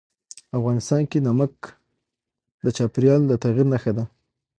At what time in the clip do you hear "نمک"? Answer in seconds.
1.27-1.53